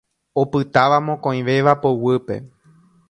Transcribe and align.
Opytáva 0.43 0.97
mokõivéva 1.09 1.77
poguýpe. 1.85 2.43